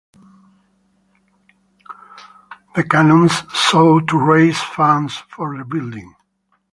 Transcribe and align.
The 2.73 2.83
canons 2.89 3.43
sought 3.53 4.07
to 4.07 4.17
raise 4.17 4.59
funds 4.59 5.17
for 5.29 5.49
rebuilding. 5.51 6.15